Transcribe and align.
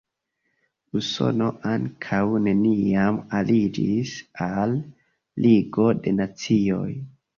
Usono 0.99 1.49
ankaŭ 1.73 2.23
neniam 2.47 3.19
aliĝis 3.41 4.15
al 4.47 4.75
Ligo 5.47 5.91
de 6.05 6.15
Nacioj. 6.23 6.89